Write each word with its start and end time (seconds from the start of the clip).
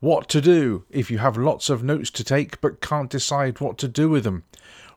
What 0.00 0.28
to 0.30 0.40
do 0.40 0.84
if 0.90 1.10
you 1.10 1.18
have 1.18 1.36
lots 1.38 1.70
of 1.70 1.82
notes 1.82 2.10
to 2.10 2.24
take 2.24 2.60
but 2.60 2.80
can't 2.80 3.08
decide 3.08 3.60
what 3.60 3.78
to 3.78 3.88
do 3.88 4.10
with 4.10 4.24
them. 4.24 4.42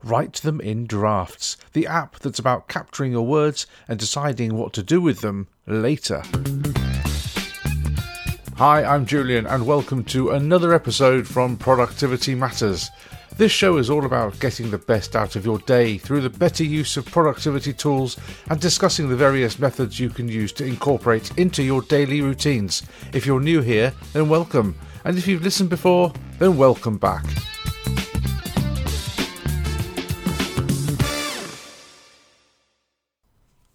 Write 0.03 0.33
them 0.35 0.59
in 0.59 0.85
Drafts, 0.85 1.55
the 1.73 1.87
app 1.87 2.19
that's 2.19 2.39
about 2.39 2.67
capturing 2.67 3.13
your 3.13 3.25
words 3.25 3.67
and 3.87 3.97
deciding 3.99 4.55
what 4.55 4.73
to 4.73 4.83
do 4.83 4.99
with 4.99 5.21
them 5.21 5.47
later. 5.65 6.23
Hi, 8.57 8.83
I'm 8.83 9.05
Julian, 9.05 9.45
and 9.45 9.65
welcome 9.65 10.03
to 10.05 10.31
another 10.31 10.73
episode 10.73 11.27
from 11.27 11.57
Productivity 11.57 12.35
Matters. 12.35 12.89
This 13.37 13.51
show 13.51 13.77
is 13.77 13.91
all 13.91 14.03
about 14.03 14.39
getting 14.39 14.71
the 14.71 14.79
best 14.79 15.15
out 15.15 15.35
of 15.35 15.45
your 15.45 15.59
day 15.59 15.99
through 15.99 16.21
the 16.21 16.29
better 16.29 16.63
use 16.63 16.97
of 16.97 17.05
productivity 17.05 17.71
tools 17.71 18.17
and 18.49 18.59
discussing 18.59 19.09
the 19.09 19.15
various 19.15 19.59
methods 19.59 19.99
you 19.99 20.09
can 20.09 20.27
use 20.27 20.51
to 20.53 20.65
incorporate 20.65 21.37
into 21.37 21.61
your 21.61 21.83
daily 21.83 22.21
routines. 22.21 22.81
If 23.13 23.27
you're 23.27 23.39
new 23.39 23.61
here, 23.61 23.93
then 24.11 24.27
welcome. 24.27 24.75
And 25.05 25.19
if 25.19 25.27
you've 25.27 25.43
listened 25.43 25.69
before, 25.69 26.13
then 26.39 26.57
welcome 26.57 26.97
back. 26.97 27.25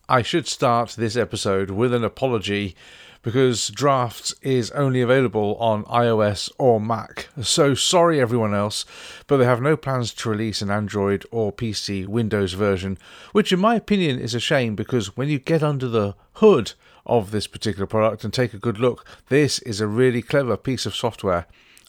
I 0.09 0.23
should 0.23 0.49
start 0.49 0.97
this 0.99 1.17
episode 1.17 1.71
with 1.71 1.95
an 1.95 2.03
apology 2.03 2.75
because 3.23 3.69
Drafts 3.69 4.35
is 4.43 4.71
only 4.73 5.01
available 5.01 5.57
on 5.57 5.85
iOS 5.85 6.51
or 6.59 6.81
Mac. 6.81 7.29
So 7.41 7.75
sorry, 7.75 8.21
everyone 8.21 8.55
else, 8.55 8.85
but 9.27 9.37
they 9.39 9.45
have 9.45 9.63
no 9.63 9.77
plans 9.77 10.13
to 10.15 10.29
release 10.29 10.61
an 10.61 10.71
Android 10.71 11.25
or 11.31 11.53
PC 11.53 12.07
Windows 12.07 12.53
version, 12.53 12.99
which, 13.33 13.53
in 13.53 13.61
my 13.61 13.77
opinion, 13.77 14.19
is 14.19 14.35
a 14.35 14.41
shame 14.41 14.75
because 14.75 15.17
when 15.17 15.29
you 15.29 15.39
get 15.39 15.63
under 15.63 15.89
the 15.89 16.15
hood 16.35 16.73
of 17.07 17.31
this 17.31 17.47
particular 17.47 17.87
product 17.87 18.25
and 18.25 18.33
take 18.33 18.55
a 18.55 18.59
good 18.59 18.79
look, 18.79 19.07
this 19.29 19.59
is 19.61 19.81
a 19.81 19.87
really 19.87 20.23
clever 20.23 20.57
piece 20.57 20.87
of 20.87 20.95
software. 20.95 21.47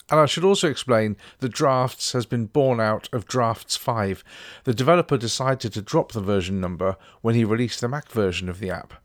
And 0.10 0.20
I 0.20 0.26
should 0.26 0.44
also 0.44 0.70
explain 0.70 1.16
that 1.40 1.54
Drafts 1.54 2.12
has 2.12 2.26
been 2.26 2.46
born 2.46 2.80
out 2.80 3.10
of 3.14 3.26
Drafts 3.26 3.78
5. 3.78 4.24
The 4.66 4.74
developer 4.74 5.18
decided 5.18 5.74
to 5.74 5.82
drop 5.82 6.12
the 6.12 6.22
version 6.22 6.60
number 6.60 6.98
when 7.22 7.36
he 7.36 7.46
released 7.46 7.82
the 7.82 7.88
Mac 7.88 8.10
version 8.10 8.50
of 8.50 8.60
the 8.60 8.70
app. 8.70 9.03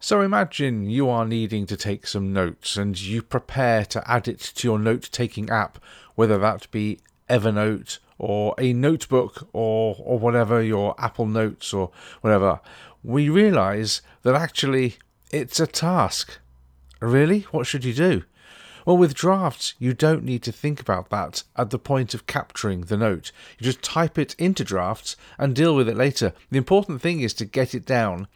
So 0.00 0.20
imagine 0.20 0.88
you 0.88 1.08
are 1.08 1.26
needing 1.26 1.66
to 1.66 1.76
take 1.76 2.06
some 2.06 2.32
notes 2.32 2.76
and 2.76 2.98
you 3.00 3.20
prepare 3.20 3.84
to 3.86 4.10
add 4.10 4.28
it 4.28 4.38
to 4.38 4.68
your 4.68 4.78
note 4.78 5.08
taking 5.10 5.50
app, 5.50 5.78
whether 6.14 6.38
that 6.38 6.70
be 6.70 7.00
Evernote 7.28 7.98
or 8.16 8.54
a 8.58 8.72
notebook 8.72 9.48
or, 9.52 9.96
or 9.98 10.18
whatever, 10.18 10.62
your 10.62 10.94
Apple 10.98 11.26
Notes 11.26 11.72
or 11.72 11.90
whatever. 12.20 12.60
We 13.02 13.28
realize 13.28 14.00
that 14.22 14.36
actually 14.36 14.98
it's 15.32 15.58
a 15.58 15.66
task. 15.66 16.38
Really? 17.00 17.40
What 17.50 17.66
should 17.66 17.84
you 17.84 17.92
do? 17.92 18.22
Well, 18.86 18.96
with 18.96 19.14
drafts, 19.14 19.74
you 19.78 19.94
don't 19.94 20.24
need 20.24 20.42
to 20.44 20.52
think 20.52 20.80
about 20.80 21.10
that 21.10 21.42
at 21.56 21.70
the 21.70 21.78
point 21.78 22.14
of 22.14 22.26
capturing 22.26 22.82
the 22.82 22.96
note. 22.96 23.32
You 23.58 23.64
just 23.64 23.82
type 23.82 24.16
it 24.16 24.34
into 24.38 24.64
drafts 24.64 25.16
and 25.36 25.54
deal 25.54 25.74
with 25.74 25.88
it 25.88 25.96
later. 25.96 26.32
The 26.50 26.58
important 26.58 27.02
thing 27.02 27.20
is 27.20 27.34
to 27.34 27.44
get 27.44 27.74
it 27.74 27.84
down. 27.84 28.28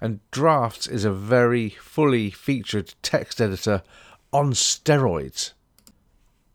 And 0.00 0.20
drafts 0.30 0.86
is 0.86 1.04
a 1.04 1.12
very 1.12 1.70
fully 1.70 2.30
featured 2.30 2.94
text 3.02 3.40
editor 3.40 3.82
on 4.32 4.52
steroids. 4.52 5.52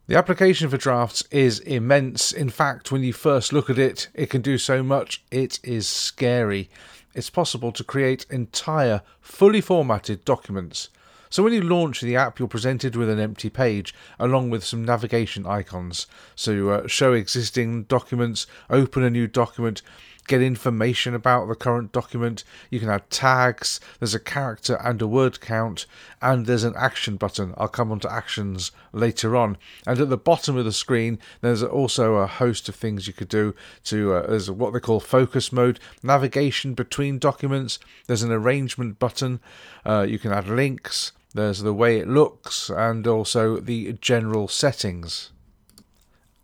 The 0.07 0.17
application 0.17 0.69
for 0.69 0.77
drafts 0.77 1.23
is 1.31 1.59
immense. 1.59 2.31
In 2.31 2.49
fact, 2.49 2.91
when 2.91 3.03
you 3.03 3.13
first 3.13 3.53
look 3.53 3.69
at 3.69 3.79
it, 3.79 4.09
it 4.13 4.29
can 4.29 4.41
do 4.41 4.57
so 4.57 4.83
much, 4.83 5.23
it 5.31 5.59
is 5.63 5.87
scary 5.87 6.69
it's 7.13 7.29
possible 7.29 7.71
to 7.71 7.83
create 7.83 8.25
entire, 8.29 9.01
fully 9.21 9.61
formatted 9.61 10.25
documents. 10.25 10.89
So 11.29 11.41
when 11.41 11.53
you 11.53 11.61
launch 11.61 12.01
the 12.01 12.15
app, 12.15 12.37
you're 12.37 12.47
presented 12.47 12.95
with 12.95 13.09
an 13.09 13.19
empty 13.19 13.49
page 13.49 13.93
along 14.19 14.51
with 14.51 14.63
some 14.63 14.85
navigation 14.85 15.47
icons. 15.47 16.05
So 16.35 16.69
uh, 16.69 16.87
show 16.87 17.13
existing 17.13 17.83
documents, 17.83 18.45
open 18.69 19.03
a 19.03 19.09
new 19.09 19.27
document, 19.27 19.81
get 20.27 20.41
information 20.41 21.13
about 21.13 21.47
the 21.47 21.55
current 21.55 21.91
document. 21.91 22.43
You 22.69 22.79
can 22.79 22.89
add 22.89 23.09
tags, 23.09 23.79
there's 23.99 24.15
a 24.15 24.19
character 24.19 24.75
and 24.75 25.01
a 25.01 25.07
word 25.07 25.41
count, 25.41 25.85
and 26.21 26.45
there's 26.45 26.63
an 26.63 26.75
action 26.77 27.17
button. 27.17 27.53
I'll 27.57 27.67
come 27.67 27.91
on 27.91 27.99
to 28.01 28.11
actions 28.11 28.71
later 28.91 29.35
on. 29.35 29.57
And 29.85 29.99
at 29.99 30.09
the 30.09 30.17
bottom 30.17 30.57
of 30.57 30.65
the 30.65 30.71
screen, 30.71 31.19
there's 31.41 31.63
also 31.63 32.15
a 32.15 32.27
host 32.27 32.69
of 32.69 32.75
things 32.75 33.07
you 33.07 33.13
could 33.13 33.29
do 33.29 33.55
to, 33.85 34.13
uh, 34.13 34.27
there's 34.27 34.49
what 34.49 34.73
they 34.73 34.79
call 34.79 34.99
focus 34.99 35.51
mode, 35.51 35.79
navigation 36.01 36.73
between 36.73 37.19
documents, 37.19 37.79
there's 38.07 38.23
an 38.23 38.31
arrangement 38.31 38.99
button, 38.99 39.39
uh, 39.85 40.05
you 40.07 40.19
can 40.19 40.31
add 40.31 40.47
links. 40.47 41.11
There's 41.35 41.63
the 41.63 41.73
way 41.73 41.97
it 41.97 42.07
looks 42.07 42.69
and 42.69 43.07
also 43.07 43.57
the 43.57 43.93
general 43.93 44.47
settings. 44.47 45.31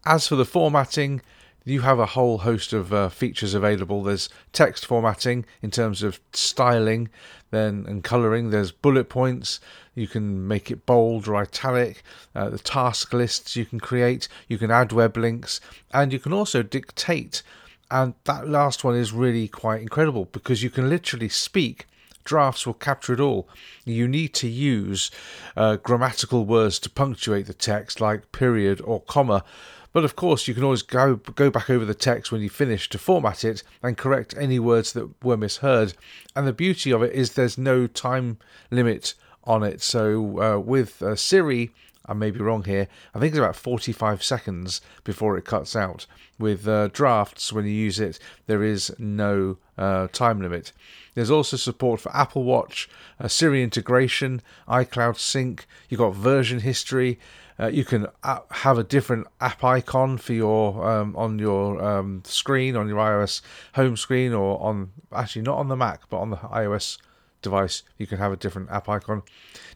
As 0.03 0.27
for 0.27 0.35
the 0.35 0.45
formatting, 0.45 1.21
you 1.69 1.81
have 1.81 1.99
a 1.99 2.05
whole 2.05 2.39
host 2.39 2.73
of 2.73 2.93
uh, 2.93 3.09
features 3.09 3.53
available. 3.53 4.03
There's 4.03 4.29
text 4.53 4.85
formatting 4.85 5.45
in 5.61 5.71
terms 5.71 6.03
of 6.03 6.19
styling, 6.33 7.09
then 7.51 7.85
and 7.87 8.03
coloring. 8.03 8.49
There's 8.49 8.71
bullet 8.71 9.09
points. 9.09 9.59
You 9.95 10.07
can 10.07 10.47
make 10.47 10.71
it 10.71 10.85
bold 10.85 11.27
or 11.27 11.35
italic. 11.35 12.03
Uh, 12.35 12.49
the 12.49 12.59
task 12.59 13.13
lists 13.13 13.55
you 13.55 13.65
can 13.65 13.79
create. 13.79 14.27
You 14.47 14.57
can 14.57 14.71
add 14.71 14.91
web 14.91 15.17
links, 15.17 15.61
and 15.93 16.13
you 16.13 16.19
can 16.19 16.33
also 16.33 16.63
dictate. 16.63 17.43
And 17.91 18.13
that 18.25 18.47
last 18.47 18.83
one 18.83 18.95
is 18.95 19.11
really 19.11 19.47
quite 19.47 19.81
incredible 19.81 20.25
because 20.25 20.61
you 20.61 20.69
can 20.69 20.89
literally 20.89 21.29
speak 21.29 21.87
drafts 22.29 22.65
will 22.65 22.75
capture 22.75 23.13
it 23.13 23.19
all. 23.19 23.49
You 23.85 24.07
need 24.07 24.33
to 24.35 24.47
use 24.47 25.09
uh, 25.57 25.77
grammatical 25.77 26.45
words 26.45 26.77
to 26.79 26.89
punctuate 26.89 27.47
the 27.47 27.53
text, 27.53 27.99
like 27.99 28.31
period 28.31 28.79
or 28.85 29.01
comma, 29.01 29.43
but 29.91 30.03
of 30.03 30.15
course, 30.15 30.47
you 30.47 30.53
can 30.53 30.63
always 30.63 30.83
go 30.83 31.15
go 31.15 31.49
back 31.49 31.69
over 31.69 31.83
the 31.83 31.95
text 31.95 32.31
when 32.31 32.41
you 32.41 32.49
finish 32.49 32.89
to 32.89 32.99
format 32.99 33.43
it 33.43 33.63
and 33.81 33.97
correct 33.97 34.35
any 34.37 34.59
words 34.59 34.93
that 34.93 35.09
were 35.23 35.37
misheard. 35.37 35.93
And 36.35 36.45
the 36.45 36.53
beauty 36.53 36.91
of 36.91 37.01
it 37.01 37.11
is 37.13 37.33
there's 37.33 37.57
no 37.57 37.87
time 37.87 38.37
limit 38.69 39.15
on 39.45 39.63
it. 39.63 39.81
So 39.81 40.41
uh, 40.41 40.59
with 40.59 41.01
uh, 41.01 41.15
Siri, 41.15 41.71
I 42.09 42.13
may 42.13 42.31
be 42.31 42.39
wrong 42.39 42.63
here. 42.63 42.87
I 43.13 43.19
think 43.19 43.31
it's 43.31 43.39
about 43.39 43.55
45 43.55 44.23
seconds 44.23 44.81
before 45.03 45.37
it 45.37 45.45
cuts 45.45 45.75
out. 45.75 46.07
With 46.37 46.67
uh, 46.67 46.87
drafts, 46.87 47.53
when 47.53 47.65
you 47.65 47.71
use 47.71 47.99
it, 47.99 48.17
there 48.47 48.63
is 48.63 48.93
no 48.97 49.57
uh, 49.77 50.07
time 50.11 50.41
limit. 50.41 50.71
There's 51.13 51.31
also 51.31 51.57
support 51.57 52.01
for 52.01 52.15
Apple 52.15 52.43
Watch, 52.43 52.89
uh, 53.19 53.27
Siri 53.27 53.61
integration, 53.61 54.41
iCloud 54.67 55.17
Sync. 55.17 55.65
You've 55.89 55.99
got 55.99 56.15
version 56.15 56.61
history, 56.61 57.19
uh, 57.59 57.67
you 57.67 57.83
can 57.83 58.07
uh, 58.23 58.39
have 58.51 58.77
a 58.77 58.83
different 58.83 59.27
app 59.41 59.63
icon 59.63 60.17
for 60.17 60.33
your 60.33 60.89
um, 60.89 61.15
on 61.17 61.37
your 61.37 61.83
um, 61.83 62.21
screen 62.25 62.75
on 62.77 62.87
your 62.87 62.97
iOS 62.97 63.41
home 63.73 63.97
screen 63.97 64.33
or 64.33 64.61
on 64.61 64.91
actually 65.11 65.41
not 65.41 65.57
on 65.57 65.67
the 65.67 65.75
Mac 65.75 66.09
but 66.09 66.19
on 66.19 66.29
the 66.29 66.37
iOS 66.37 66.97
device 67.41 67.83
you 67.97 68.07
can 68.07 68.17
have 68.17 68.31
a 68.31 68.37
different 68.37 68.69
app 68.69 68.89
icon 68.89 69.21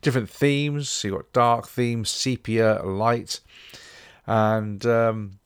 different 0.01 0.29
themes 0.29 0.89
so 0.89 1.07
you've 1.07 1.17
got 1.17 1.33
dark 1.33 1.67
themes 1.67 2.09
sepia 2.09 2.81
light 2.83 3.39
and 4.25 4.85
um, 4.85 5.39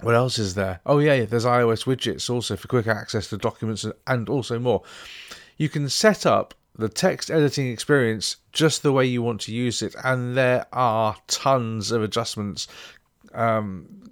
what 0.00 0.14
else 0.14 0.38
is 0.38 0.54
there 0.54 0.80
oh 0.86 0.98
yeah 0.98 1.24
there's 1.24 1.44
ios 1.44 1.84
widgets 1.84 2.28
also 2.28 2.56
for 2.56 2.68
quick 2.68 2.86
access 2.86 3.28
to 3.28 3.36
documents 3.36 3.86
and 4.06 4.28
also 4.28 4.58
more 4.58 4.82
you 5.56 5.68
can 5.68 5.88
set 5.88 6.26
up 6.26 6.54
the 6.76 6.88
text 6.88 7.30
editing 7.30 7.68
experience 7.68 8.36
just 8.52 8.82
the 8.82 8.92
way 8.92 9.06
you 9.06 9.22
want 9.22 9.40
to 9.42 9.54
use 9.54 9.80
it, 9.82 9.94
and 10.02 10.36
there 10.36 10.66
are 10.72 11.16
tons 11.28 11.92
of 11.92 12.02
adjustments. 12.02 12.66
Um, 13.32 14.04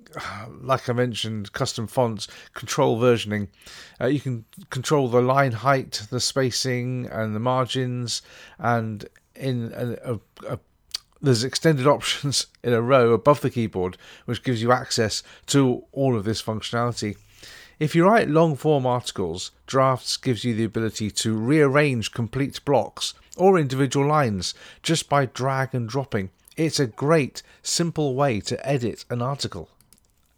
like 0.61 0.89
I 0.89 0.93
mentioned, 0.93 1.53
custom 1.53 1.87
fonts, 1.87 2.29
control 2.55 3.01
versioning. 3.01 3.49
Uh, 4.01 4.07
you 4.07 4.21
can 4.21 4.45
control 4.71 5.09
the 5.09 5.23
line 5.23 5.53
height, 5.53 6.03
the 6.11 6.21
spacing, 6.21 7.09
and 7.11 7.35
the 7.35 7.41
margins. 7.41 8.23
And 8.59 9.09
in 9.35 9.73
a, 9.75 10.15
a, 10.15 10.21
a, 10.55 10.59
there's 11.21 11.45
extended 11.45 11.87
options 11.97 12.47
in 12.63 12.73
a 12.73 12.83
row 12.83 13.13
above 13.13 13.41
the 13.41 13.51
keyboard, 13.51 13.97
which 14.25 14.43
gives 14.43 14.63
you 14.63 14.73
access 14.73 15.23
to 15.47 15.85
all 15.93 16.17
of 16.17 16.25
this 16.25 16.43
functionality. 16.43 17.17
If 17.79 17.95
you 17.97 18.07
write 18.07 18.29
long 18.29 18.55
form 18.55 18.87
articles, 18.87 19.51
Drafts 19.67 20.17
gives 20.17 20.45
you 20.45 20.55
the 20.55 20.65
ability 20.65 21.11
to 21.11 21.37
rearrange 21.37 22.13
complete 22.13 22.65
blocks 22.65 23.15
or 23.37 23.59
individual 23.59 24.07
lines 24.07 24.55
just 24.83 25.09
by 25.09 25.27
drag 25.27 25.75
and 25.75 25.89
dropping. 25.89 26.31
It's 26.57 26.81
a 26.81 26.87
great, 26.87 27.43
simple 27.63 28.15
way 28.15 28.41
to 28.41 28.67
edit 28.67 29.05
an 29.11 29.23
article. 29.23 29.69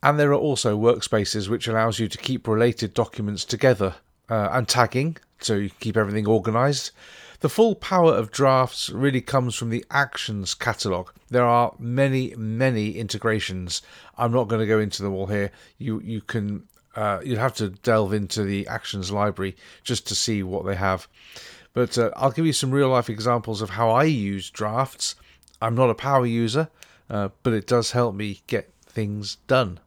And 0.02 0.18
there 0.18 0.30
are 0.30 0.34
also 0.34 0.78
workspaces 0.78 1.48
which 1.48 1.66
allows 1.66 1.98
you 1.98 2.08
to 2.08 2.18
keep 2.18 2.46
related 2.46 2.94
documents 2.94 3.44
together 3.44 3.96
uh, 4.28 4.48
and 4.52 4.68
tagging, 4.68 5.16
so 5.40 5.54
you 5.54 5.70
keep 5.80 5.96
everything 5.96 6.26
organized. 6.26 6.90
The 7.40 7.48
full 7.48 7.74
power 7.74 8.14
of 8.14 8.30
drafts 8.30 8.90
really 8.90 9.20
comes 9.20 9.54
from 9.54 9.70
the 9.70 9.84
actions 9.90 10.54
catalog. 10.54 11.10
There 11.30 11.44
are 11.44 11.74
many, 11.78 12.34
many 12.36 12.92
integrations. 12.92 13.82
I'm 14.16 14.32
not 14.32 14.48
going 14.48 14.60
to 14.60 14.66
go 14.66 14.78
into 14.78 15.02
them 15.02 15.12
all 15.12 15.26
here. 15.26 15.50
You 15.78 16.00
you 16.00 16.20
can 16.20 16.66
uh, 16.96 17.20
you'd 17.24 17.38
have 17.38 17.54
to 17.56 17.70
delve 17.70 18.12
into 18.12 18.44
the 18.44 18.66
actions 18.68 19.10
library 19.10 19.56
just 19.82 20.06
to 20.08 20.14
see 20.14 20.42
what 20.42 20.64
they 20.64 20.76
have. 20.76 21.08
But 21.72 21.98
uh, 21.98 22.12
I'll 22.16 22.30
give 22.30 22.46
you 22.46 22.52
some 22.52 22.70
real 22.70 22.88
life 22.88 23.10
examples 23.10 23.60
of 23.60 23.70
how 23.70 23.90
I 23.90 24.04
use 24.04 24.48
drafts. 24.48 25.16
I'm 25.64 25.74
not 25.74 25.88
a 25.88 25.94
power 25.94 26.26
user, 26.26 26.68
uh, 27.08 27.30
but 27.42 27.54
it 27.54 27.66
does 27.66 27.92
help 27.92 28.14
me 28.14 28.42
get 28.46 28.70
things 28.86 29.38
done. 29.46 29.80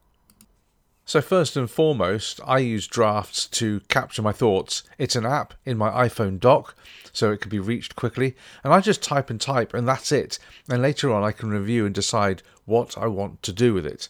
So, 1.06 1.22
first 1.22 1.56
and 1.56 1.70
foremost, 1.70 2.40
I 2.44 2.58
use 2.58 2.88
Drafts 2.88 3.46
to 3.60 3.82
capture 3.82 4.24
my 4.24 4.32
thoughts. 4.32 4.82
It's 4.98 5.16
an 5.16 5.26
app 5.28 5.54
in 5.66 5.78
my 5.78 5.92
iPhone 6.08 6.40
dock, 6.40 6.76
so 7.14 7.32
it 7.32 7.42
can 7.42 7.52
be 7.52 7.60
reached 7.60 7.96
quickly, 7.96 8.36
and 8.64 8.74
I 8.74 8.82
just 8.82 9.04
type 9.04 9.30
and 9.30 9.40
type, 9.40 9.76
and 9.76 9.88
that's 9.88 10.12
it. 10.12 10.40
And 10.68 10.82
later 10.82 11.14
on, 11.14 11.24
I 11.24 11.32
can 11.32 11.52
review 11.52 11.86
and 11.86 11.94
decide 11.94 12.42
what 12.66 12.98
I 12.98 13.06
want 13.06 13.44
to 13.44 13.54
do 13.54 13.76
with 13.76 13.86
it. 13.86 14.10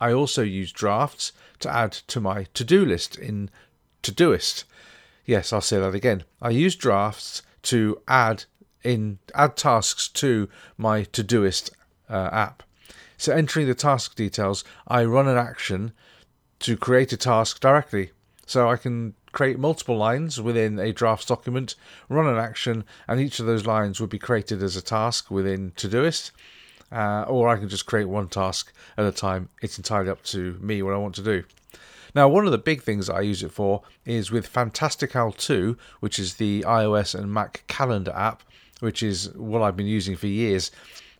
I 0.00 0.14
also 0.14 0.42
use 0.42 0.72
Drafts 0.72 1.32
to 1.60 1.70
add 1.70 1.92
to 1.92 2.20
my 2.20 2.44
to 2.54 2.64
do 2.64 2.86
list 2.86 3.16
in 3.16 3.50
Todoist. 4.02 4.64
Yes, 5.26 5.52
I'll 5.52 5.60
say 5.60 5.78
that 5.78 5.94
again. 5.94 6.24
I 6.40 6.50
use 6.50 6.74
Drafts 6.74 7.42
to 7.64 8.00
add 8.08 8.46
in 8.84 9.18
add 9.34 9.56
tasks 9.56 10.08
to 10.08 10.48
my 10.76 11.04
Todoist 11.04 11.70
uh, 12.08 12.28
app. 12.32 12.62
So 13.16 13.32
entering 13.32 13.66
the 13.66 13.74
task 13.74 14.16
details, 14.16 14.64
I 14.88 15.04
run 15.04 15.28
an 15.28 15.38
action 15.38 15.92
to 16.60 16.76
create 16.76 17.12
a 17.12 17.16
task 17.16 17.60
directly. 17.60 18.10
So 18.46 18.68
I 18.68 18.76
can 18.76 19.14
create 19.32 19.58
multiple 19.58 19.96
lines 19.96 20.40
within 20.40 20.78
a 20.78 20.92
drafts 20.92 21.26
document, 21.26 21.74
run 22.08 22.26
an 22.26 22.36
action, 22.36 22.84
and 23.08 23.20
each 23.20 23.40
of 23.40 23.46
those 23.46 23.66
lines 23.66 24.00
would 24.00 24.10
be 24.10 24.18
created 24.18 24.62
as 24.62 24.76
a 24.76 24.82
task 24.82 25.30
within 25.30 25.72
Todoist. 25.72 26.32
Uh, 26.90 27.24
or 27.26 27.48
I 27.48 27.56
can 27.56 27.70
just 27.70 27.86
create 27.86 28.04
one 28.04 28.28
task 28.28 28.72
at 28.98 29.06
a 29.06 29.12
time. 29.12 29.48
It's 29.62 29.78
entirely 29.78 30.10
up 30.10 30.22
to 30.24 30.58
me 30.60 30.82
what 30.82 30.92
I 30.92 30.98
want 30.98 31.14
to 31.14 31.22
do. 31.22 31.44
Now, 32.14 32.28
one 32.28 32.44
of 32.44 32.52
the 32.52 32.58
big 32.58 32.82
things 32.82 33.08
I 33.08 33.22
use 33.22 33.42
it 33.42 33.52
for 33.52 33.82
is 34.04 34.30
with 34.30 34.46
Fantastical 34.46 35.32
2, 35.32 35.78
which 36.00 36.18
is 36.18 36.34
the 36.34 36.62
iOS 36.66 37.14
and 37.14 37.32
Mac 37.32 37.64
calendar 37.68 38.12
app, 38.14 38.42
which 38.82 39.00
is 39.02 39.32
what 39.36 39.62
I've 39.62 39.76
been 39.76 39.86
using 39.86 40.16
for 40.16 40.26
years. 40.26 40.72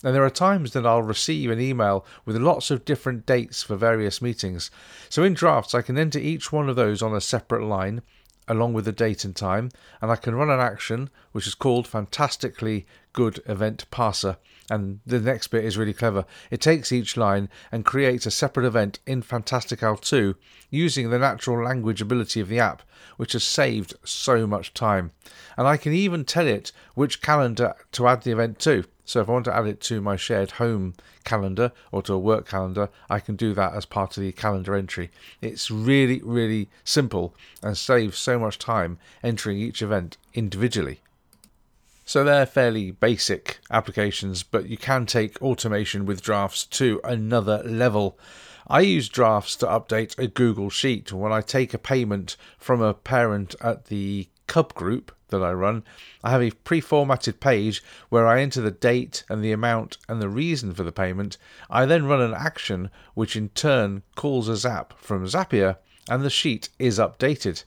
And 0.02 0.16
there 0.16 0.24
are 0.24 0.30
times 0.30 0.72
that 0.72 0.84
I'll 0.84 1.02
receive 1.02 1.48
an 1.48 1.60
email 1.60 2.04
with 2.24 2.36
lots 2.36 2.72
of 2.72 2.84
different 2.84 3.24
dates 3.24 3.62
for 3.62 3.76
various 3.76 4.20
meetings. 4.20 4.68
So 5.08 5.22
in 5.22 5.34
drafts, 5.34 5.76
I 5.76 5.82
can 5.82 5.96
enter 5.96 6.18
each 6.18 6.50
one 6.50 6.68
of 6.68 6.74
those 6.74 7.02
on 7.02 7.14
a 7.14 7.20
separate 7.20 7.64
line, 7.64 8.02
along 8.48 8.72
with 8.72 8.84
the 8.84 8.92
date 8.92 9.24
and 9.24 9.34
time, 9.34 9.70
and 10.00 10.10
I 10.10 10.16
can 10.16 10.34
run 10.34 10.50
an 10.50 10.60
action 10.60 11.10
which 11.32 11.46
is 11.46 11.54
called 11.54 11.86
Fantastically 11.86 12.86
Good 13.12 13.40
Event 13.46 13.86
Parser. 13.90 14.36
And 14.70 15.00
the 15.04 15.20
next 15.20 15.48
bit 15.48 15.64
is 15.64 15.76
really 15.76 15.92
clever. 15.92 16.24
It 16.50 16.60
takes 16.60 16.92
each 16.92 17.16
line 17.16 17.48
and 17.70 17.84
creates 17.84 18.26
a 18.26 18.30
separate 18.30 18.66
event 18.66 19.00
in 19.06 19.22
Fantastical 19.22 19.96
2 19.96 20.36
using 20.70 21.10
the 21.10 21.18
natural 21.18 21.64
language 21.64 22.00
ability 22.00 22.40
of 22.40 22.48
the 22.48 22.60
app, 22.60 22.82
which 23.16 23.32
has 23.32 23.44
saved 23.44 23.94
so 24.04 24.46
much 24.46 24.72
time. 24.72 25.12
And 25.56 25.66
I 25.66 25.76
can 25.76 25.92
even 25.92 26.24
tell 26.24 26.46
it 26.46 26.72
which 26.94 27.22
calendar 27.22 27.74
to 27.92 28.08
add 28.08 28.22
the 28.22 28.32
event 28.32 28.58
to. 28.60 28.84
So 29.12 29.20
if 29.20 29.28
I 29.28 29.32
want 29.32 29.44
to 29.44 29.54
add 29.54 29.66
it 29.66 29.82
to 29.82 30.00
my 30.00 30.16
shared 30.16 30.52
home 30.52 30.94
calendar 31.22 31.72
or 31.90 32.00
to 32.04 32.14
a 32.14 32.18
work 32.18 32.48
calendar, 32.48 32.88
I 33.10 33.20
can 33.20 33.36
do 33.36 33.52
that 33.52 33.74
as 33.74 33.84
part 33.84 34.16
of 34.16 34.22
the 34.22 34.32
calendar 34.32 34.74
entry. 34.74 35.10
It's 35.42 35.70
really, 35.70 36.22
really 36.24 36.70
simple 36.82 37.34
and 37.62 37.76
saves 37.76 38.16
so 38.16 38.38
much 38.38 38.58
time 38.58 38.96
entering 39.22 39.58
each 39.58 39.82
event 39.82 40.16
individually. 40.32 41.02
So 42.06 42.24
they're 42.24 42.46
fairly 42.46 42.90
basic 42.90 43.58
applications, 43.70 44.42
but 44.42 44.70
you 44.70 44.78
can 44.78 45.04
take 45.04 45.42
automation 45.42 46.06
with 46.06 46.22
drafts 46.22 46.64
to 46.64 46.98
another 47.04 47.62
level. 47.66 48.18
I 48.66 48.80
use 48.80 49.10
drafts 49.10 49.56
to 49.56 49.66
update 49.66 50.18
a 50.18 50.26
Google 50.26 50.70
Sheet. 50.70 51.12
When 51.12 51.32
I 51.32 51.42
take 51.42 51.74
a 51.74 51.78
payment 51.78 52.38
from 52.56 52.80
a 52.80 52.94
parent 52.94 53.56
at 53.60 53.88
the 53.88 54.28
Cub 54.52 54.74
group, 54.74 55.16
that 55.30 55.42
I 55.42 55.50
run, 55.50 55.82
I 56.22 56.30
have 56.30 56.42
a 56.42 56.50
pre 56.50 56.82
formatted 56.82 57.40
page 57.40 57.82
where 58.10 58.26
I 58.26 58.42
enter 58.42 58.60
the 58.60 58.70
date 58.70 59.24
and 59.30 59.42
the 59.42 59.50
amount 59.50 59.96
and 60.10 60.20
the 60.20 60.28
reason 60.28 60.74
for 60.74 60.82
the 60.82 60.92
payment. 60.92 61.38
I 61.70 61.86
then 61.86 62.04
run 62.04 62.20
an 62.20 62.34
action 62.34 62.90
which 63.14 63.34
in 63.34 63.48
turn 63.48 64.02
calls 64.14 64.50
a 64.50 64.56
zap 64.58 64.92
from 64.98 65.24
Zapier 65.24 65.78
and 66.10 66.22
the 66.22 66.28
sheet 66.28 66.68
is 66.78 66.98
updated. 66.98 67.64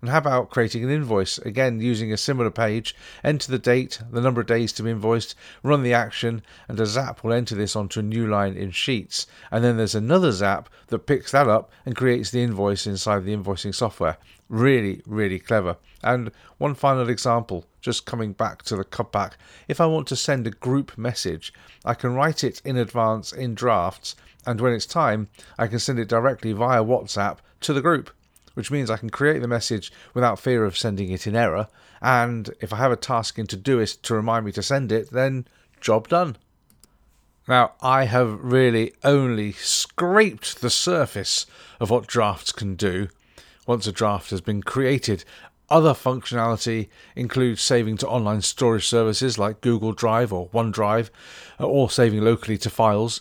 And 0.00 0.10
how 0.10 0.18
about 0.18 0.50
creating 0.50 0.82
an 0.82 0.90
invoice? 0.90 1.38
Again, 1.38 1.80
using 1.80 2.12
a 2.12 2.16
similar 2.16 2.50
page, 2.50 2.96
enter 3.22 3.52
the 3.52 3.58
date, 3.60 4.00
the 4.10 4.20
number 4.20 4.40
of 4.40 4.48
days 4.48 4.72
to 4.72 4.82
be 4.82 4.90
invoiced, 4.90 5.36
run 5.62 5.84
the 5.84 5.94
action, 5.94 6.42
and 6.66 6.80
a 6.80 6.84
zap 6.84 7.22
will 7.22 7.32
enter 7.32 7.54
this 7.54 7.76
onto 7.76 8.00
a 8.00 8.02
new 8.02 8.26
line 8.26 8.56
in 8.56 8.72
Sheets. 8.72 9.28
And 9.52 9.62
then 9.62 9.76
there's 9.76 9.94
another 9.94 10.32
zap 10.32 10.68
that 10.88 11.06
picks 11.06 11.30
that 11.30 11.48
up 11.48 11.70
and 11.86 11.94
creates 11.94 12.30
the 12.30 12.42
invoice 12.42 12.88
inside 12.88 13.24
the 13.24 13.36
invoicing 13.36 13.72
software. 13.72 14.18
Really, 14.54 15.02
really 15.04 15.40
clever. 15.40 15.78
And 16.00 16.30
one 16.58 16.76
final 16.76 17.08
example, 17.08 17.64
just 17.80 18.06
coming 18.06 18.32
back 18.32 18.62
to 18.62 18.76
the 18.76 18.84
cutback. 18.84 19.32
If 19.66 19.80
I 19.80 19.86
want 19.86 20.06
to 20.08 20.16
send 20.16 20.46
a 20.46 20.50
group 20.50 20.96
message, 20.96 21.52
I 21.84 21.94
can 21.94 22.14
write 22.14 22.44
it 22.44 22.62
in 22.64 22.76
advance 22.76 23.32
in 23.32 23.56
drafts, 23.56 24.14
and 24.46 24.60
when 24.60 24.72
it's 24.72 24.86
time, 24.86 25.26
I 25.58 25.66
can 25.66 25.80
send 25.80 25.98
it 25.98 26.08
directly 26.08 26.52
via 26.52 26.84
WhatsApp 26.84 27.38
to 27.62 27.72
the 27.72 27.82
group 27.82 28.10
which 28.52 28.70
means 28.70 28.88
I 28.88 28.96
can 28.96 29.10
create 29.10 29.40
the 29.40 29.48
message 29.48 29.90
without 30.14 30.38
fear 30.38 30.64
of 30.64 30.78
sending 30.78 31.10
it 31.10 31.26
in 31.26 31.34
error. 31.34 31.66
And 32.00 32.54
if 32.60 32.72
I 32.72 32.76
have 32.76 32.92
a 32.92 32.96
task 32.96 33.36
in 33.36 33.48
Todoist 33.48 34.02
to 34.02 34.14
remind 34.14 34.46
me 34.46 34.52
to 34.52 34.62
send 34.62 34.92
it, 34.92 35.10
then 35.10 35.48
job 35.80 36.06
done. 36.06 36.36
Now, 37.48 37.72
I 37.82 38.04
have 38.04 38.38
really 38.40 38.92
only 39.02 39.50
scraped 39.50 40.60
the 40.60 40.70
surface 40.70 41.46
of 41.80 41.90
what 41.90 42.06
drafts 42.06 42.52
can 42.52 42.76
do 42.76 43.08
once 43.66 43.86
a 43.86 43.92
draft 43.92 44.30
has 44.30 44.40
been 44.40 44.62
created. 44.62 45.24
Other 45.70 45.94
functionality 45.94 46.88
includes 47.16 47.62
saving 47.62 47.96
to 47.98 48.08
online 48.08 48.42
storage 48.42 48.86
services 48.86 49.38
like 49.38 49.60
Google 49.60 49.92
Drive 49.92 50.32
or 50.32 50.48
OneDrive, 50.50 51.10
uh, 51.58 51.66
or 51.66 51.88
saving 51.90 52.20
locally 52.22 52.58
to 52.58 52.70
files. 52.70 53.20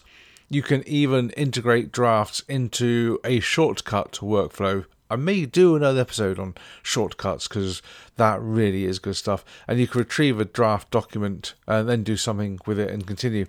You 0.50 0.62
can 0.62 0.88
even 0.88 1.30
integrate 1.31 1.92
drafts 1.92 2.44
into 2.48 3.19
a 3.24 3.40
shortcut 3.40 4.19
workflow 4.22 4.86
I 5.13 5.16
may 5.16 5.45
do 5.45 5.75
another 5.75 6.01
episode 6.01 6.40
on 6.40 6.56
shortcuts 6.81 7.48
because 7.48 7.84
that 8.16 8.42
really 8.42 8.86
is 8.86 8.98
good 8.98 9.16
stuff. 9.16 9.45
And 9.68 9.80
you 9.80 9.86
can 9.86 10.00
retrieve 10.00 10.40
a 10.40 10.45
draft 10.45 10.90
document 10.90 11.54
and 11.68 11.88
then 11.88 12.01
do 12.01 12.18
something 12.18 12.60
with 12.66 12.80
it 12.80 12.90
and 12.90 13.06
continue. 13.06 13.45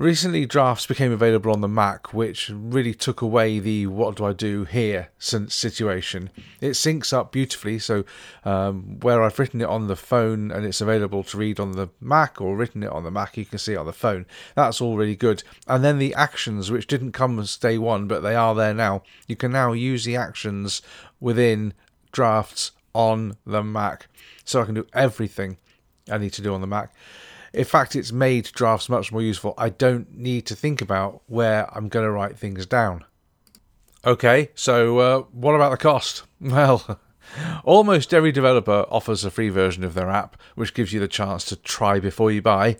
Recently, 0.00 0.46
drafts 0.46 0.86
became 0.86 1.12
available 1.12 1.52
on 1.52 1.60
the 1.60 1.68
Mac, 1.68 2.14
which 2.14 2.48
really 2.48 2.94
took 2.94 3.20
away 3.20 3.58
the 3.58 3.86
what 3.86 4.16
do 4.16 4.24
I 4.24 4.32
do 4.32 4.64
here 4.64 5.10
situation. 5.18 6.30
It 6.58 6.70
syncs 6.70 7.12
up 7.12 7.32
beautifully, 7.32 7.78
so 7.78 8.06
um, 8.42 8.98
where 9.00 9.22
I've 9.22 9.38
written 9.38 9.60
it 9.60 9.68
on 9.68 9.88
the 9.88 9.96
phone 9.96 10.50
and 10.50 10.64
it's 10.64 10.80
available 10.80 11.22
to 11.24 11.36
read 11.36 11.60
on 11.60 11.72
the 11.72 11.90
Mac, 12.00 12.40
or 12.40 12.56
written 12.56 12.82
it 12.82 12.88
on 12.88 13.04
the 13.04 13.10
Mac, 13.10 13.36
you 13.36 13.44
can 13.44 13.58
see 13.58 13.74
it 13.74 13.76
on 13.76 13.84
the 13.84 13.92
phone. 13.92 14.24
That's 14.54 14.80
all 14.80 14.96
really 14.96 15.16
good. 15.16 15.44
And 15.66 15.84
then 15.84 15.98
the 15.98 16.14
actions, 16.14 16.70
which 16.70 16.86
didn't 16.86 17.12
come 17.12 17.38
as 17.38 17.58
day 17.58 17.76
one, 17.76 18.08
but 18.08 18.20
they 18.20 18.34
are 18.34 18.54
there 18.54 18.72
now, 18.72 19.02
you 19.26 19.36
can 19.36 19.52
now 19.52 19.72
use 19.72 20.06
the 20.06 20.16
actions 20.16 20.80
within 21.20 21.74
drafts 22.10 22.72
on 22.94 23.36
the 23.44 23.62
Mac. 23.62 24.06
So 24.46 24.62
I 24.62 24.64
can 24.64 24.76
do 24.76 24.86
everything 24.94 25.58
I 26.10 26.16
need 26.16 26.32
to 26.32 26.42
do 26.42 26.54
on 26.54 26.62
the 26.62 26.66
Mac. 26.66 26.90
In 27.52 27.64
fact, 27.64 27.96
it's 27.96 28.12
made 28.12 28.44
drafts 28.52 28.88
much 28.88 29.10
more 29.10 29.22
useful. 29.22 29.54
I 29.58 29.70
don't 29.70 30.16
need 30.16 30.46
to 30.46 30.54
think 30.54 30.80
about 30.80 31.22
where 31.26 31.68
I'm 31.76 31.88
going 31.88 32.04
to 32.04 32.10
write 32.10 32.38
things 32.38 32.66
down. 32.66 33.04
Okay, 34.04 34.50
so 34.54 34.98
uh, 34.98 35.18
what 35.32 35.54
about 35.54 35.70
the 35.70 35.76
cost? 35.76 36.22
Well, 36.40 36.98
almost 37.64 38.14
every 38.14 38.32
developer 38.32 38.86
offers 38.88 39.24
a 39.26 39.30
free 39.30 39.50
version 39.50 39.84
of 39.84 39.92
their 39.92 40.08
app, 40.08 40.40
which 40.54 40.72
gives 40.72 40.92
you 40.92 41.00
the 41.00 41.08
chance 41.08 41.44
to 41.46 41.56
try 41.56 42.00
before 42.00 42.32
you 42.32 42.40
buy. 42.40 42.78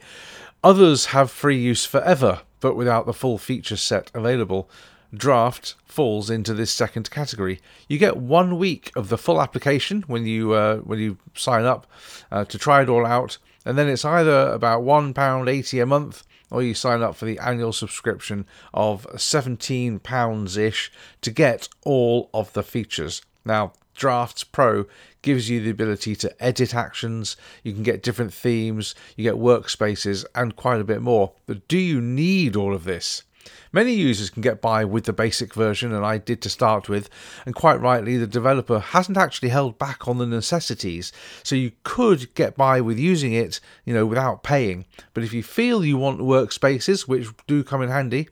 Others 0.64 1.06
have 1.06 1.30
free 1.30 1.58
use 1.58 1.84
forever, 1.84 2.40
but 2.60 2.74
without 2.74 3.04
the 3.04 3.12
full 3.12 3.36
feature 3.36 3.76
set 3.76 4.10
available. 4.14 4.70
Draft 5.12 5.74
falls 5.84 6.30
into 6.30 6.54
this 6.54 6.70
second 6.70 7.10
category. 7.10 7.60
You 7.88 7.98
get 7.98 8.16
one 8.16 8.58
week 8.58 8.92
of 8.94 9.08
the 9.08 9.18
full 9.18 9.42
application 9.42 10.02
when 10.06 10.24
you 10.24 10.52
uh, 10.52 10.76
when 10.78 11.00
you 11.00 11.18
sign 11.34 11.64
up 11.64 11.86
uh, 12.30 12.44
to 12.44 12.58
try 12.58 12.82
it 12.82 12.88
all 12.88 13.04
out, 13.04 13.38
and 13.64 13.76
then 13.76 13.88
it's 13.88 14.04
either 14.04 14.48
about 14.48 14.82
£1.80 14.82 15.82
a 15.82 15.86
month 15.86 16.24
or 16.50 16.62
you 16.62 16.74
sign 16.74 17.02
up 17.02 17.14
for 17.14 17.24
the 17.24 17.38
annual 17.38 17.72
subscription 17.72 18.46
of 18.74 19.06
£17 19.14 20.58
ish 20.58 20.92
to 21.20 21.30
get 21.30 21.68
all 21.84 22.28
of 22.34 22.52
the 22.52 22.62
features. 22.62 23.22
Now, 23.44 23.72
Drafts 23.94 24.44
Pro 24.44 24.86
gives 25.22 25.50
you 25.50 25.60
the 25.60 25.70
ability 25.70 26.16
to 26.16 26.42
edit 26.42 26.74
actions, 26.74 27.36
you 27.62 27.72
can 27.72 27.82
get 27.82 28.02
different 28.02 28.32
themes, 28.32 28.94
you 29.16 29.24
get 29.24 29.34
workspaces, 29.34 30.24
and 30.34 30.56
quite 30.56 30.80
a 30.80 30.84
bit 30.84 31.02
more. 31.02 31.32
But 31.46 31.68
do 31.68 31.76
you 31.76 32.00
need 32.00 32.56
all 32.56 32.74
of 32.74 32.84
this? 32.84 33.24
Many 33.72 33.92
users 33.92 34.30
can 34.30 34.42
get 34.42 34.60
by 34.60 34.84
with 34.84 35.04
the 35.04 35.12
basic 35.12 35.54
version, 35.54 35.92
and 35.92 36.04
I 36.04 36.18
did 36.18 36.42
to 36.42 36.48
start 36.48 36.88
with, 36.88 37.08
and 37.46 37.54
quite 37.54 37.80
rightly, 37.80 38.16
the 38.16 38.26
developer 38.26 38.80
hasn't 38.80 39.16
actually 39.16 39.50
held 39.50 39.78
back 39.78 40.08
on 40.08 40.18
the 40.18 40.26
necessities, 40.26 41.12
so 41.42 41.54
you 41.54 41.72
could 41.84 42.34
get 42.34 42.56
by 42.56 42.80
with 42.80 42.98
using 42.98 43.32
it, 43.32 43.60
you 43.84 43.94
know, 43.94 44.06
without 44.06 44.42
paying. 44.42 44.86
But 45.14 45.24
if 45.24 45.32
you 45.32 45.42
feel 45.42 45.84
you 45.84 45.96
want 45.96 46.20
workspaces, 46.20 47.06
which 47.06 47.28
do 47.46 47.62
come 47.62 47.82
in 47.82 47.90
handy, 47.90 48.28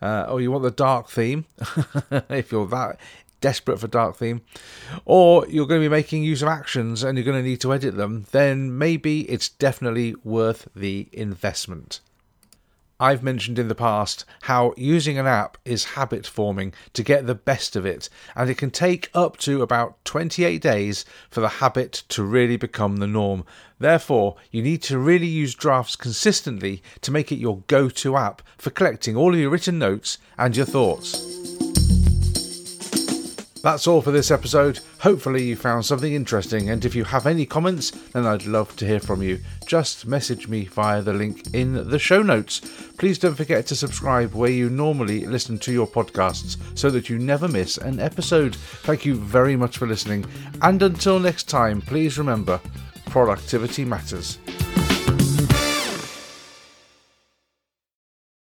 uh, 0.00 0.26
or 0.28 0.40
you 0.40 0.50
want 0.50 0.64
the 0.64 0.70
dark 0.70 1.10
theme, 1.10 1.44
if 2.30 2.50
you're 2.50 2.66
that 2.68 2.98
desperate 3.40 3.78
for 3.78 3.88
dark 3.88 4.16
theme, 4.16 4.40
or 5.04 5.46
you're 5.48 5.66
going 5.66 5.80
to 5.80 5.84
be 5.84 5.90
making 5.90 6.22
use 6.22 6.42
of 6.42 6.48
actions 6.48 7.02
and 7.02 7.16
you're 7.16 7.24
going 7.24 7.42
to 7.42 7.48
need 7.48 7.60
to 7.60 7.72
edit 7.72 7.96
them, 7.96 8.26
then 8.32 8.76
maybe 8.76 9.20
it's 9.30 9.48
definitely 9.48 10.14
worth 10.24 10.68
the 10.74 11.08
investment. 11.12 12.00
I've 13.00 13.22
mentioned 13.22 13.60
in 13.60 13.68
the 13.68 13.76
past 13.76 14.24
how 14.42 14.74
using 14.76 15.18
an 15.18 15.26
app 15.26 15.56
is 15.64 15.94
habit 15.94 16.26
forming 16.26 16.72
to 16.94 17.04
get 17.04 17.26
the 17.26 17.34
best 17.34 17.76
of 17.76 17.86
it, 17.86 18.08
and 18.34 18.50
it 18.50 18.58
can 18.58 18.72
take 18.72 19.08
up 19.14 19.36
to 19.38 19.62
about 19.62 20.04
28 20.04 20.60
days 20.60 21.04
for 21.30 21.40
the 21.40 21.48
habit 21.48 22.02
to 22.08 22.24
really 22.24 22.56
become 22.56 22.96
the 22.96 23.06
norm. 23.06 23.44
Therefore, 23.78 24.34
you 24.50 24.62
need 24.62 24.82
to 24.82 24.98
really 24.98 25.28
use 25.28 25.54
drafts 25.54 25.94
consistently 25.94 26.82
to 27.02 27.12
make 27.12 27.30
it 27.30 27.36
your 27.36 27.60
go 27.68 27.88
to 27.88 28.16
app 28.16 28.42
for 28.56 28.70
collecting 28.70 29.16
all 29.16 29.32
of 29.32 29.38
your 29.38 29.50
written 29.50 29.78
notes 29.78 30.18
and 30.36 30.56
your 30.56 30.66
thoughts. 30.66 31.67
That's 33.62 33.86
all 33.86 34.00
for 34.00 34.12
this 34.12 34.30
episode. 34.30 34.80
Hopefully, 35.00 35.44
you 35.44 35.56
found 35.56 35.84
something 35.84 36.12
interesting, 36.12 36.70
and 36.70 36.84
if 36.84 36.94
you 36.94 37.04
have 37.04 37.26
any 37.26 37.44
comments, 37.44 37.90
then 38.12 38.24
I'd 38.24 38.46
love 38.46 38.74
to 38.76 38.86
hear 38.86 39.00
from 39.00 39.22
you. 39.22 39.40
Just 39.66 40.06
message 40.06 40.48
me 40.48 40.64
via 40.64 41.02
the 41.02 41.12
link 41.12 41.54
in 41.54 41.90
the 41.90 41.98
show 41.98 42.22
notes. 42.22 42.60
Please 42.98 43.18
don't 43.18 43.34
forget 43.34 43.66
to 43.66 43.76
subscribe 43.76 44.34
where 44.34 44.50
you 44.50 44.70
normally 44.70 45.26
listen 45.26 45.58
to 45.58 45.72
your 45.72 45.86
podcasts 45.86 46.56
so 46.78 46.88
that 46.90 47.08
you 47.08 47.18
never 47.18 47.48
miss 47.48 47.78
an 47.78 48.00
episode. 48.00 48.54
Thank 48.56 49.04
you 49.04 49.14
very 49.14 49.56
much 49.56 49.78
for 49.78 49.86
listening, 49.86 50.24
and 50.62 50.82
until 50.82 51.18
next 51.18 51.48
time, 51.48 51.80
please 51.80 52.18
remember 52.18 52.60
productivity 53.06 53.84
matters. 53.84 54.38